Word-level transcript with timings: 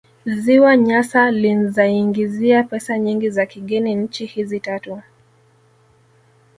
Ziwa 0.25 0.77
Nyasa 0.77 1.31
linzaiingizia 1.31 2.63
pesa 2.63 2.97
nyingi 2.99 3.29
za 3.29 3.45
kigeni 3.45 3.95
nchi 3.95 4.25
hizi 4.25 4.59
tatu 4.59 5.01